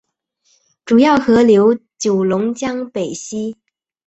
[0.83, 3.55] 主要河流九龙江北溪。